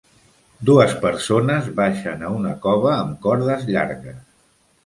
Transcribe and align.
Dues 0.69 0.95
persones 1.03 1.69
baixen 1.81 2.25
a 2.25 2.33
una 2.39 2.57
cova 2.65 2.97
amb 2.97 3.15
cordes 3.27 3.69
llargues. 3.77 4.21